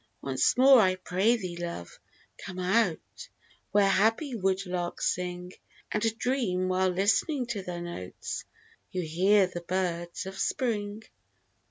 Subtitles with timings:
[0.23, 1.99] Once more, I pray thee, love,
[2.39, 3.29] come out,
[3.71, 5.53] Where happy woodlarks sing,
[5.91, 8.43] And dream, while listening to their notes,
[8.89, 11.03] You hear the birds of Spring.